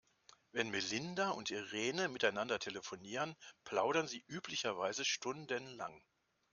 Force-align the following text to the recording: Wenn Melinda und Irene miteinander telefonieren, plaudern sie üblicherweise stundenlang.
Wenn 0.51 0.71
Melinda 0.71 1.29
und 1.29 1.51
Irene 1.51 2.07
miteinander 2.09 2.57
telefonieren, 2.57 3.35
plaudern 3.65 4.07
sie 4.07 4.23
üblicherweise 4.27 5.05
stundenlang. 5.05 6.01